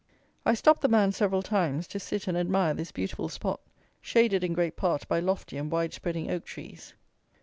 I 0.47 0.55
stopped 0.55 0.81
the 0.81 0.87
man 0.87 1.11
several 1.11 1.43
times, 1.43 1.85
to 1.89 1.99
sit 1.99 2.25
and 2.27 2.35
admire 2.35 2.73
this 2.73 2.91
beautiful 2.91 3.29
spot, 3.29 3.61
shaded 4.01 4.43
in 4.43 4.53
great 4.53 4.75
part 4.75 5.07
by 5.07 5.19
lofty 5.19 5.57
and 5.57 5.71
wide 5.71 5.93
spreading 5.93 6.31
oak 6.31 6.43
trees. 6.43 6.95